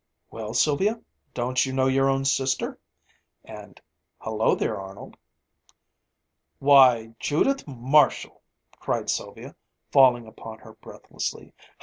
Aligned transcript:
"Well, 0.31 0.55
Sylvia, 0.55 0.99
don't 1.35 1.63
you 1.63 1.73
know 1.73 1.85
your 1.85 2.09
own 2.09 2.25
sister?" 2.25 2.79
and 3.45 3.79
"Hello 4.17 4.55
there, 4.55 4.79
Arnold." 4.81 5.15
"Why, 6.57 7.13
Judith 7.19 7.67
Marshall!" 7.67 8.41
cried 8.79 9.11
Sylvia, 9.11 9.55
falling 9.91 10.25
upon 10.25 10.57
her 10.57 10.73
breathlessly. 10.73 11.53